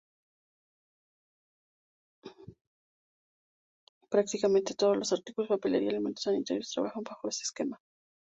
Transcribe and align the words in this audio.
Prácticamente 4.09 4.73
todos 4.73 4.97
los 4.97 5.13
artículos 5.13 5.47
de 5.47 5.57
papelería, 5.57 5.91
alimentos 5.91 6.25
o 6.25 6.31
sanitarios 6.31 6.71
trabajan 6.71 7.03
bajo 7.03 7.29
este 7.29 7.43
esquema. 7.43 7.79